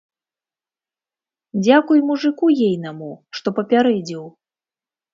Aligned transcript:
Дзякуй 1.63 2.03
мужыку 2.07 2.51
ейнаму, 2.71 3.13
што 3.41 3.47
папярэдзіў. 3.63 4.23